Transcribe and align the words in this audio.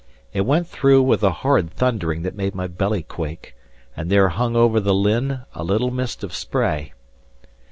It 0.33 0.47
went 0.47 0.65
through 0.67 1.03
with 1.03 1.21
a 1.21 1.29
horrid 1.29 1.69
thundering 1.69 2.23
that 2.23 2.33
made 2.33 2.55
my 2.55 2.65
belly 2.65 3.03
quake; 3.03 3.55
and 3.95 4.09
there 4.09 4.29
hung 4.29 4.55
over 4.55 4.79
the 4.79 4.95
lynn 4.95 5.41
a 5.53 5.63
little 5.63 5.91
mist 5.91 6.23
of 6.23 6.33
spray. 6.33 6.93